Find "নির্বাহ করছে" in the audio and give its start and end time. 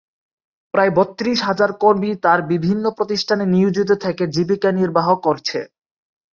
4.79-5.59